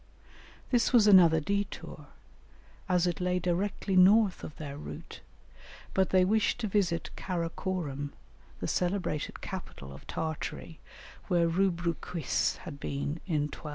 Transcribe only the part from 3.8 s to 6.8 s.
north of their route, but they wished to